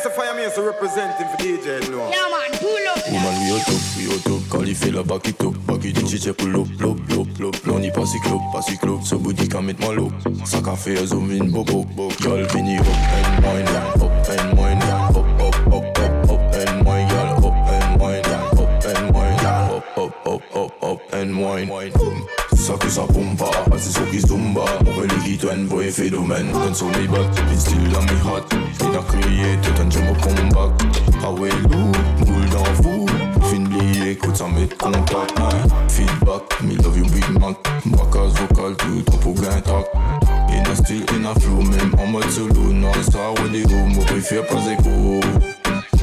[0.00, 0.12] Mr.
[0.12, 0.64] Fire Mr.
[0.64, 2.08] representing for DJ Now.
[2.08, 3.04] Yeah man, pull up.
[3.12, 5.84] Woman, we out up, we out up Quand il fait la back it up, back
[5.84, 7.66] it up Chiche pull up, pull up, pull up, pull up.
[7.66, 10.10] Là on y passe club, passe club Ce booty can met moi low
[10.46, 14.58] Ça qu'a fait un zoom in, bobo, bobo Girl, fini up and wine, up and
[14.58, 19.44] wine Up, up, up, up, up and wine Girl, up and wine, up and wine
[19.44, 21.68] Up, up, up, up, up and wine
[22.60, 26.90] ça que ça pompe Accessoires ah, qui zumba Aurélie qui donne vrai phénomène Donne sur
[26.90, 28.46] les battes Les styles dans mes hot
[28.80, 30.72] Il a crié tout un jeu au combat.
[31.24, 31.92] Ah ouais loup
[32.26, 33.06] Boule dans vous
[33.42, 35.48] Fin lié écoute ça met contact hein.
[35.88, 37.54] Feedback Me love you big man
[37.86, 39.86] Braquage vocal tout trop pour gain tac.
[40.50, 42.72] In a style in a flow Même en mode solo.
[42.72, 45.20] Non star ou des gros Moi préfère pas écho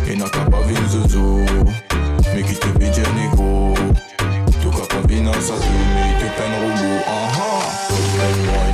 [0.10, 1.46] In a capa vin zozo.
[2.34, 3.74] Mais qui te bidje négo
[4.62, 5.54] Tout cas, capa vin à sa
[8.20, 8.67] Up and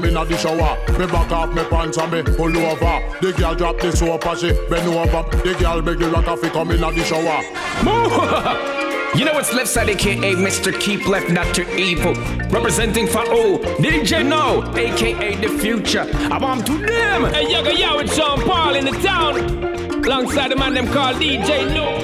[0.00, 0.98] the rock come in at the shower.
[0.98, 3.18] Me back off me pants and me pull over.
[3.20, 5.28] The girl drop the soap and she bend over.
[5.38, 8.72] The girl beg the rock off, come in at the shower.
[9.16, 10.78] You know it's left side, aka Mr.
[10.78, 12.14] Keep Left, not too evil.
[12.50, 16.06] Representing for O, DJ Now, aka the future.
[16.30, 17.32] I want to them.
[17.32, 20.04] Hey, yo, yo, it's Sean Paul in the town.
[20.04, 21.96] Alongside the man them called DJ Now.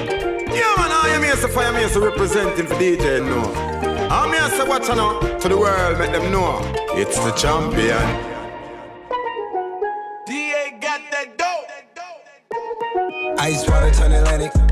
[0.55, 1.50] Yeah man, I am Mr.
[1.50, 3.92] Fire me, so representing for DJ Now.
[4.15, 6.61] I'm here to watch you know, to the world, make them know.
[6.91, 7.97] It's the champion.
[10.27, 11.62] DA got that dope.
[13.39, 14.72] Ice water turn Atlantic.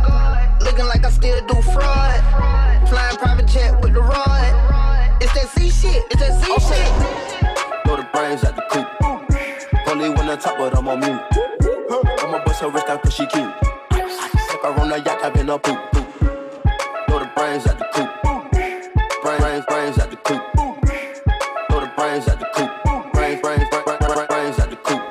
[0.63, 2.21] Looking like I still do fraud.
[2.87, 5.21] Flying private jet with the rod.
[5.21, 6.03] It's that Z shit.
[6.11, 7.85] It's that Z shit.
[7.85, 8.87] Throw the brains at the coop.
[9.87, 11.21] Only one on top, but I'm on mute.
[12.19, 13.53] I'ma bust her wrist down cause she cute.
[13.91, 15.79] Fuck her on the yacht, I've been a poop.
[15.91, 16.07] poop.
[17.07, 18.09] Throw the brains at the coop.
[19.21, 20.41] Brains, brains, brains at the coop.
[21.69, 22.71] Throw the brains at the coop.
[23.13, 25.01] Brains, brains, brains, brains, brains at the coop.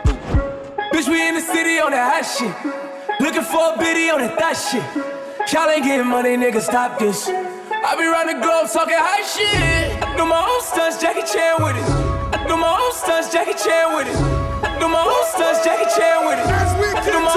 [0.92, 3.20] Bitch, we in the city on that hot shit.
[3.20, 5.19] Looking for a biddy on that thot shit.
[5.52, 7.26] Y'all ain't getting money, nigga, stop this.
[7.26, 9.98] I be round the globe talking high shit.
[9.98, 11.90] I do my own stunts, Jackie Chan with it.
[12.30, 14.14] I do my own stunts, Jackie Chan with it.
[14.62, 16.46] I do my own stunts, Jackie Chan with it.
[17.02, 17.34] Do my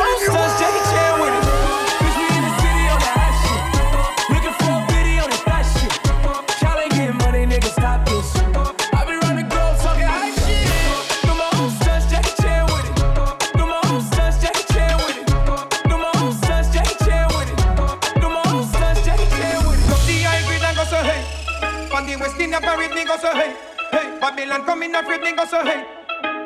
[22.53, 23.56] West Indian parade, so hey.
[23.91, 25.85] Hey, Babylon come in afraid, me go so hey.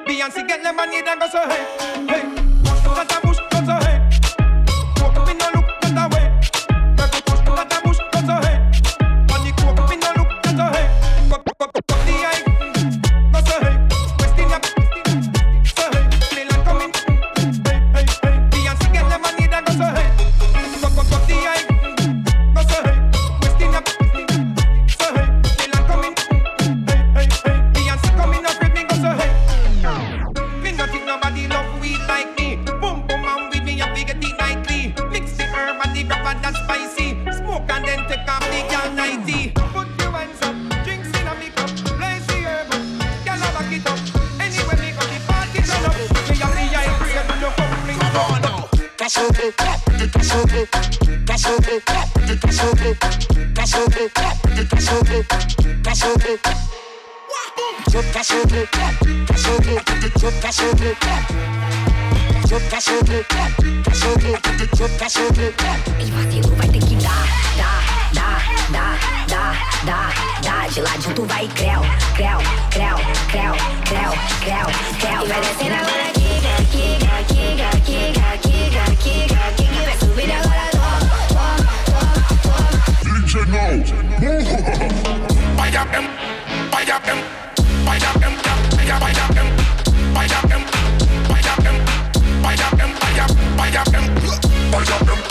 [0.06, 1.65] Beyonce get lemonade and go so hey.
[2.07, 2.37] Hey,
[54.88, 55.24] sobre,
[55.84, 56.38] tá sobre.
[56.38, 56.54] Tá
[57.92, 60.95] sobre, tá sobre, tá sobre.
[62.39, 62.81] Tá sobre, tá
[63.94, 64.38] sobre,
[64.98, 65.56] tá sobre.
[66.00, 68.42] E vacilo vai ter que dar, dar, dar,
[68.72, 69.54] dar, dar,
[69.86, 70.69] dar, dar.
[70.69, 71.81] De ladinho tu vai creu,
[72.16, 72.40] creu,
[72.72, 72.98] creu,
[73.30, 74.66] creu, creu, creu,
[75.00, 75.22] creu.
[75.24, 79.81] E vai descendo agora, kiga, kiga, kiga, kiga, kiga, kiga, kiga.
[79.86, 80.46] Vai subir agora.
[83.38, 83.84] Signal.
[85.57, 86.07] Fire em,
[86.72, 87.22] fire em, fire em,
[87.86, 88.42] fire, fire em,
[90.16, 91.84] fire em, fire em,
[92.42, 93.25] fire em, fire,
[93.57, 94.06] fire em,
[94.72, 95.26] fire em.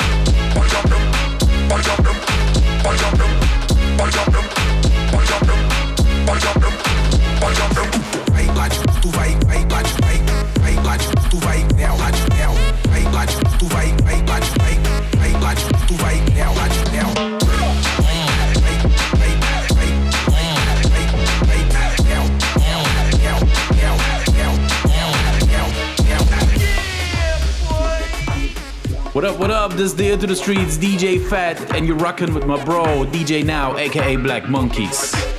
[29.76, 33.76] this Dear to the Streets, DJ Fat, and you're rocking with my bro, DJ Now,
[33.76, 35.36] aka Black Monkeys.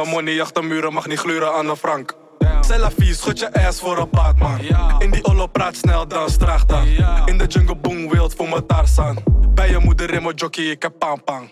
[0.00, 2.14] maar money achter muren mag niet gluren aan een frank.
[2.60, 4.58] Selfie, schud je ass voor een paard man.
[4.98, 6.86] In die ollo praat snel dan straag dan.
[7.24, 9.18] In de jungle boom wild voor mijn Tarzan.
[9.54, 11.50] Bij je moeder in mijn jockey, ik heb pam.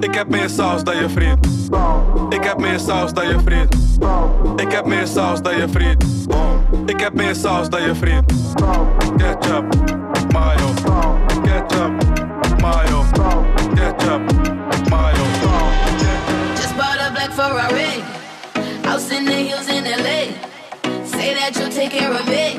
[0.00, 1.38] Ik heb meer saus dan je friet.
[2.28, 3.76] Ik heb meer saus dan je friet.
[4.56, 6.04] Ik heb meer saus dan je friet.
[6.86, 8.32] Ik heb meer saus dan je friet.
[9.16, 9.64] Ketchup,
[10.32, 10.68] mayo.
[11.42, 11.92] Ketchup,
[12.60, 13.04] mayo.
[18.98, 20.20] House in the hills in LA.
[21.06, 22.58] Say that you'll take care of it.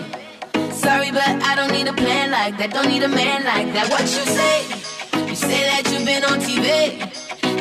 [0.74, 2.72] Sorry, but I don't need a plan like that.
[2.72, 3.92] Don't need a man like that.
[3.92, 4.56] What you say?
[5.28, 6.96] You say that you've been on TV.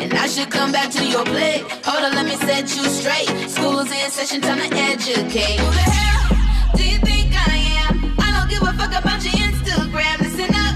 [0.00, 1.62] And I should come back to your plate.
[1.86, 3.26] Hold on, let me set you straight.
[3.50, 5.58] School's in session, time to educate.
[5.58, 6.38] Who the hell
[6.76, 8.14] do you think I am?
[8.26, 10.16] I don't give a fuck about your Instagram.
[10.22, 10.74] Listen up,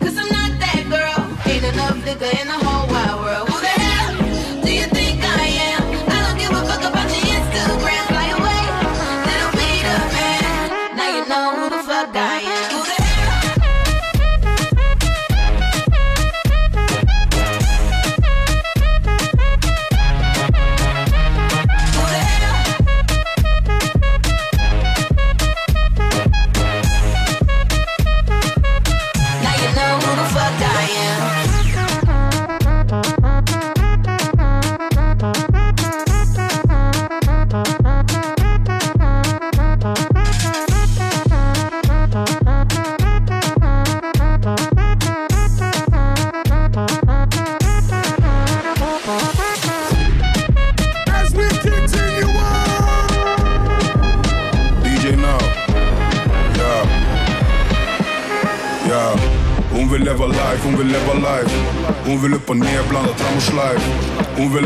[0.00, 1.20] cause I'm not that girl.
[1.44, 2.93] Ain't enough liquor in the whole world.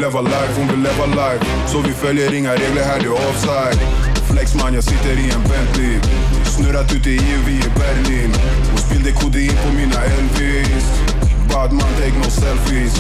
[0.09, 1.45] leva life, hon vill leva life.
[1.67, 3.79] Så vi följer inga regler här, det är offside.
[4.31, 5.99] Flex man, jag sitter i en Bentley.
[6.45, 8.33] Snurrat ute i EU, vi är Berlin.
[8.71, 10.87] Hon spillde kodein på mina Elvis.
[11.53, 12.95] Bad man, take no selfies.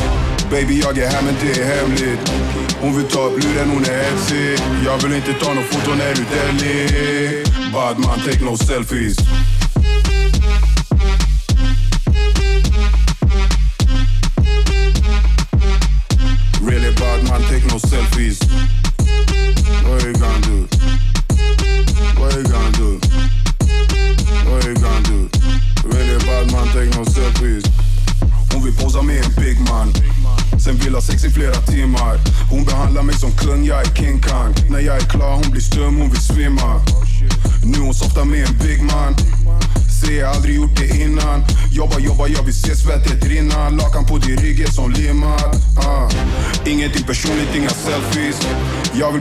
[0.50, 2.32] Baby, jag är här men det är hemligt.
[2.80, 4.58] Hon vill ta upp luren, hon är hetsig.
[4.86, 9.16] Jag vill inte ta nåt foto när du delig Bad man, take no selfies.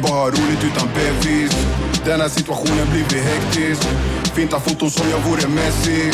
[0.08, 1.52] slippa ha roligt utan bevis.
[2.06, 3.88] Den här situationen blivit hektisk.
[4.36, 6.12] Fintar foton som jag vore Messi.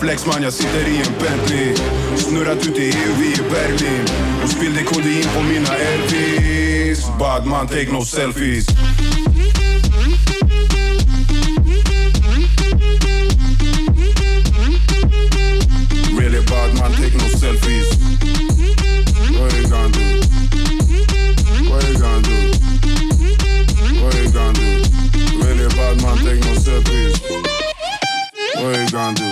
[0.00, 1.74] Flex man, jag sitter i en Bentley.
[2.16, 4.04] Snurrat ut i EU, vi är Berlin.
[4.44, 7.06] Och spillde kod in på mina Elvis.
[7.18, 8.66] Bad man, take no selfies.
[29.00, 29.29] gonna do?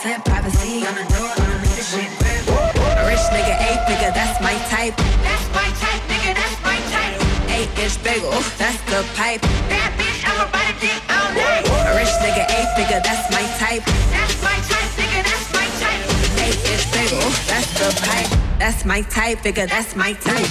[0.00, 2.08] sip, privacy on the door, I don't need this shit.
[2.08, 4.96] A rich nigga, eight nigga, that's my type.
[4.96, 7.18] That's my type, nigga, that's my type.
[7.52, 9.42] Eight inch bagel, that's the pipe.
[9.68, 10.48] That bitch, I'ma
[10.80, 11.68] dick all night.
[11.68, 13.84] A rich nigga, eight nigga, that's my type.
[14.14, 16.02] That's my type, nigga, that's my type.
[16.40, 18.30] Eight inch bagel, that's the pipe.
[18.58, 20.50] That's my type, nigga, that's my type.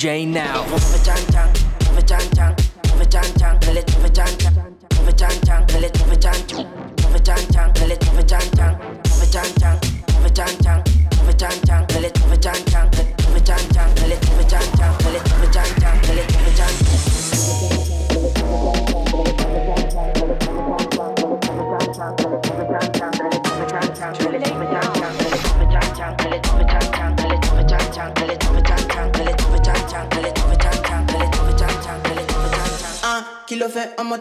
[0.00, 0.64] DJ now.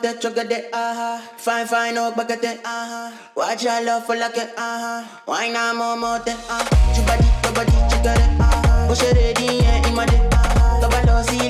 [0.02, 1.22] That chugga de aha.
[1.36, 3.12] Fine, fine, bagate, aha.
[3.12, 3.30] Uh-huh.
[3.36, 5.22] Watch your love for like it, aha.
[5.26, 6.64] Why not more, more, de, ah.
[6.96, 8.86] Chubadi, chubadi, chugga de, aha.
[8.88, 10.80] Push it ready, yeah, in my de, aha.
[10.82, 11.50] Kabalo, see,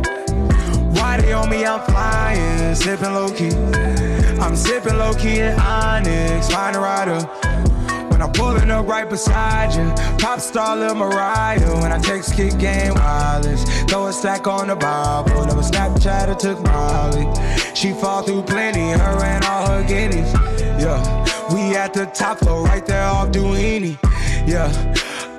[1.19, 1.65] They on me?
[1.65, 3.51] I'm flying, sipping low key.
[4.39, 7.21] I'm sipping low key in Onyx, find a rider.
[8.09, 11.81] When I'm pulling up right beside you, pop star Lil Mariah.
[11.81, 15.45] When I text kick game wireless, throw a stack on the Bible.
[15.45, 17.27] Never Snapchat or took Molly.
[17.75, 20.31] She fall through plenty, her and all her guineas.
[20.81, 21.01] Yeah,
[21.53, 23.97] we at the top floor, right there off Duini.
[24.47, 24.69] Yeah.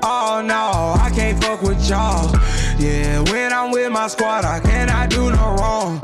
[0.04, 2.34] Oh no, I can't fuck with y'all.
[2.76, 6.00] Yeah, when I'm with my squad, I cannot do no wrong.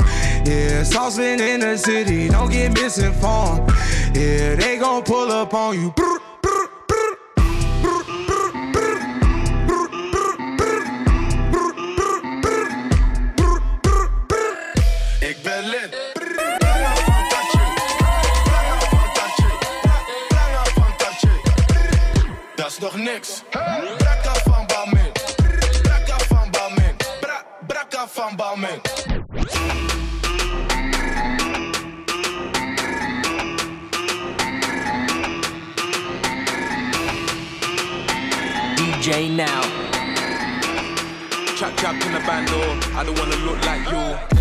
[0.46, 3.70] Yeah, saucing in the city, don't get misinformed.
[4.14, 5.92] Yeah, they gon' pull up on you.
[22.78, 23.42] Is nog niks.
[23.98, 25.12] Brakka van Balmain.
[25.82, 26.96] Brakka van Balmain.
[27.20, 28.80] Bra, brakka van Balmain.
[38.76, 39.62] DJ now.
[41.56, 43.00] Chap chap in the band, oh.
[43.00, 44.37] I don't wanna look like you.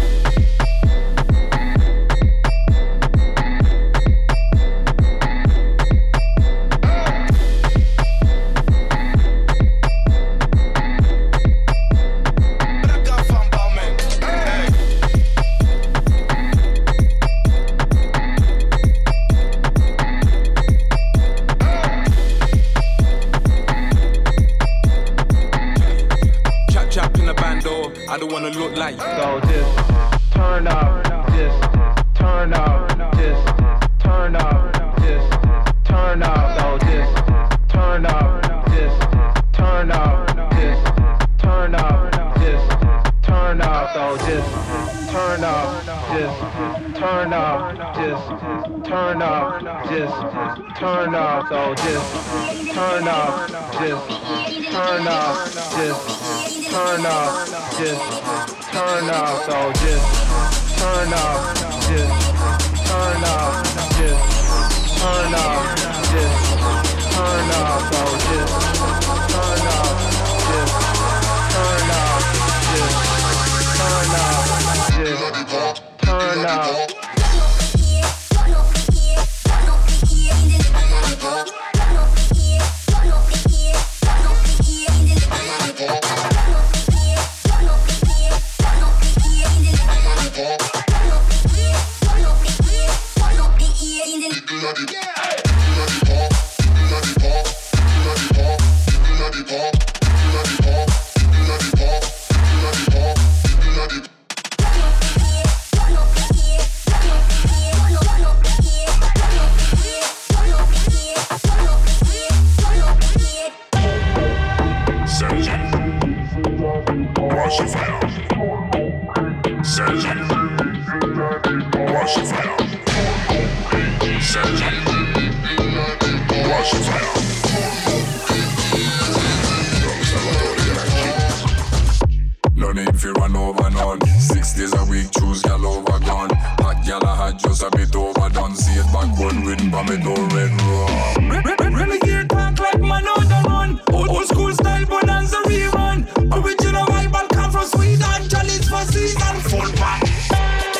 [149.49, 150.03] Full pack.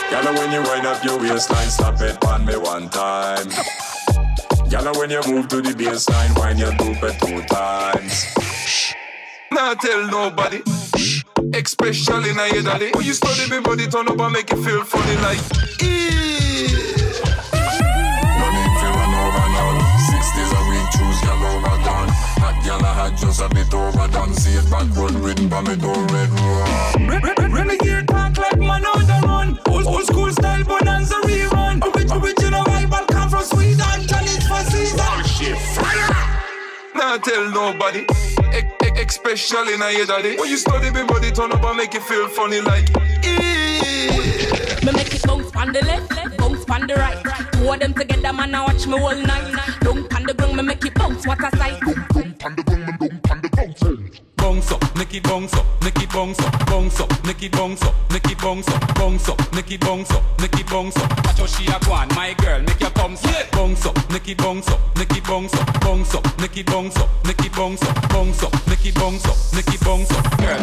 [0.09, 3.47] Gala when you wind up your waistline, stop it on me one time.
[4.69, 8.25] Gala when you move to the baseline, wind your dope it two times.
[9.51, 10.61] Nah tell nobody.
[11.53, 12.91] Especially now your daddy.
[12.93, 15.39] When you study me body turn up and make you feel funny like
[15.81, 16.96] "Eee."
[22.47, 24.33] Hot gal I had just a bit overdone.
[24.33, 27.07] See it backward written by me door red rum.
[27.09, 29.59] Re- re- Renegade talk like man on the run.
[29.67, 31.83] Old, old school style bonanza rerun.
[31.83, 33.99] Ori- original Bible come from Sweden.
[34.07, 34.99] Challenge for season.
[34.99, 35.21] Oh,
[36.95, 38.05] nah tell nobody.
[38.55, 40.37] E- e- especially now your daddy.
[40.37, 45.13] When you study me body turn up and make you feel funny like Me make
[45.13, 47.21] it bounce on the left, left, bounce on the right.
[47.51, 49.53] Two of them together, man, I watch me all night.
[49.81, 51.27] Don't on the ground, me make it bounce.
[51.27, 51.83] What a sight.
[54.37, 57.93] Bounce up, make it bounce up, it bounce up, bounce up, make it bounce up,
[58.25, 61.09] it bounce up, bounce up, make bounce up, make bounce up.
[61.25, 63.51] Watch how she a go on, my girl, make your thumbs up.
[63.51, 63.97] Bounce up,
[64.29, 66.23] it bounce up, it bounce up, bounce up,
[66.55, 70.37] it bounce up, make bounce up, bounce up, make bounce up, make bounce up.
[70.39, 70.56] Girl,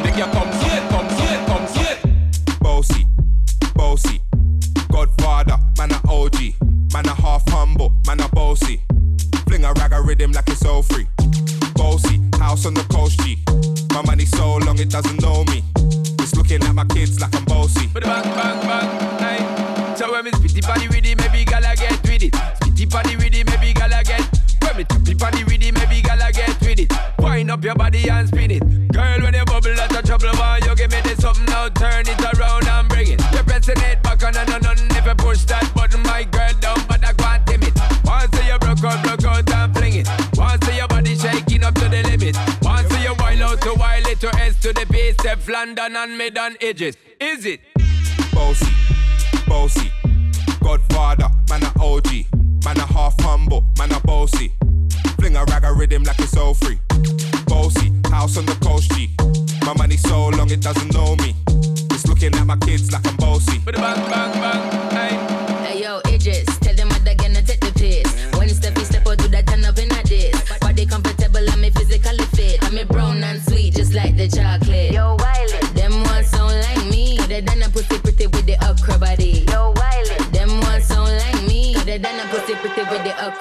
[46.04, 46.96] and mid on edges.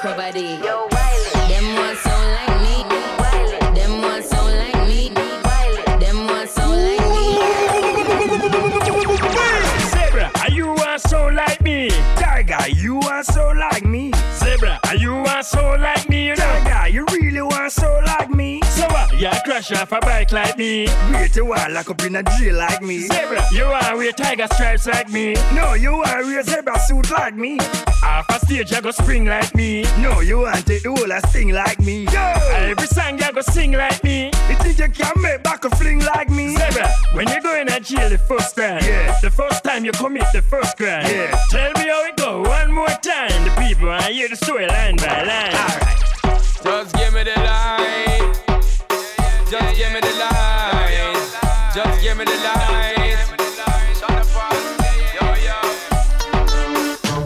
[0.02, 0.60] Body.
[0.64, 0.93] Yo,
[19.64, 20.88] crash off a bike like me.
[21.12, 23.00] Wait a while, lock up in a jail like me.
[23.00, 25.34] Zebra, you want wear tiger stripes like me?
[25.54, 27.58] No, you want wear zebra suit like me?
[28.02, 29.84] Half a stage, you go spring like me.
[30.00, 32.06] No, you want take the whole a sting like me.
[32.06, 34.26] Yo, every song you go sing like me.
[34.50, 36.56] You think you can make back a fling like me?
[36.56, 39.92] Zebra, when you go in a jail the first time, yeah, the first time you
[39.92, 41.32] commit the first crime, yeah.
[41.50, 43.44] Tell me how it go one more time.
[43.44, 45.54] The people I hear the story line by line.
[45.54, 46.54] Alright.
[46.64, 48.53] Just give me the light.
[49.54, 51.72] Just give me the light.
[51.76, 53.18] Just give me the light.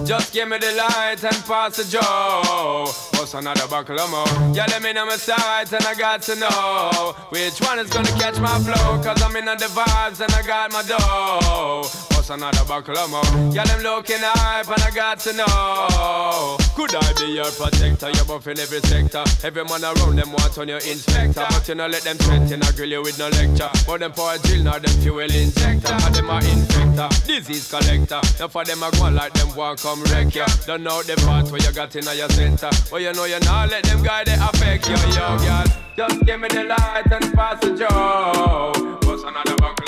[0.05, 2.91] Just give me the light and pass the joe.
[3.17, 4.25] What's another buckle of more?
[4.53, 8.11] Yeah, let me know my sights and I got to know which one is gonna
[8.19, 9.01] catch my flow.
[9.01, 11.87] Cause I'm in the vibes and I got my dough.
[12.11, 13.53] What's another buckle of more?
[13.53, 16.56] Yeah, them looking hype and I got to know.
[16.77, 18.11] Could I be your protector?
[18.11, 19.23] You're buff in every sector.
[19.43, 21.43] Every man around them want on your inspector.
[21.49, 23.67] But you know, let them threaten, I grill you with no lecture.
[23.87, 25.91] But them for a drill, now them fuel injector.
[25.91, 28.21] And them are infector, disease collector.
[28.39, 30.45] Now for them, I go like them want come wreck ya.
[30.67, 32.69] Don't know the part where you got in your center.
[32.91, 35.65] But you know you not let them guy they affect you, yo, girl.
[35.97, 38.99] Just give me the light and pass the joe.
[39.01, 39.86] What's another buckle?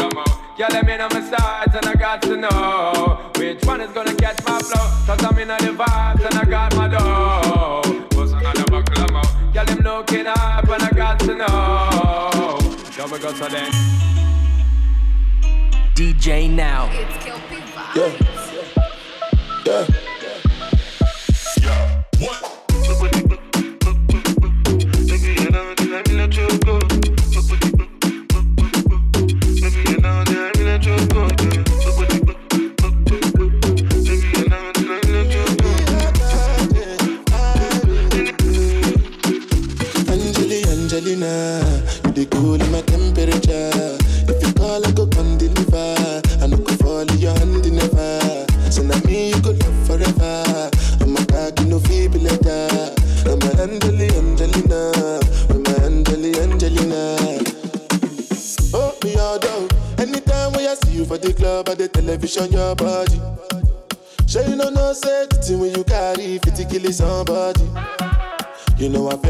[0.59, 4.13] Yeah, let me know my sides and I got to know which one is gonna
[4.13, 5.05] catch my flow.
[5.05, 7.81] Cause I'm in the vibes and I got my dough.
[8.11, 9.53] What's another buckle of more?
[9.53, 12.59] Yeah, them looking up and I got to know.
[12.97, 13.71] Yo, we go to them.
[15.95, 16.89] DJ Now.
[16.91, 17.39] It's Kill
[17.95, 19.85] Yeah.
[19.87, 19.98] Yeah.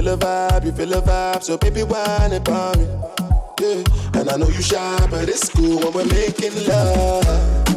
[0.10, 2.86] Feel vibe, you feel a vibe, so baby whine about me.
[3.60, 3.84] Yeah,
[4.20, 7.69] and I know you shy, but it's cool when we're making love.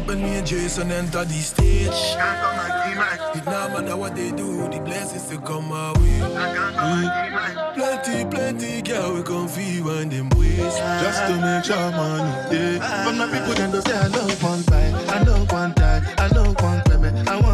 [0.00, 1.86] up me and Jason enter the stage.
[1.88, 3.40] Can't come and see me.
[3.40, 6.18] It no matter what they do, the blessings to come our way.
[6.18, 7.74] Can't come and see Mm.
[7.74, 10.78] Plenty, plenty girl we come feel when them waste.
[10.78, 12.78] Just to make sure money day.
[13.04, 16.52] From the people don't say I know one time, I know one time, I know
[16.60, 17.28] one time.
[17.28, 17.49] I want